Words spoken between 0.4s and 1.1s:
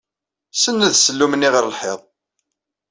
Senned